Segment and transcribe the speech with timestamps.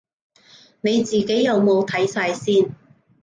[0.81, 2.73] 你自己有冇睇晒先